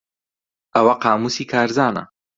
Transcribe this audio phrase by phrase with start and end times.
[0.75, 2.03] ئەوە قامووسی کارزانە.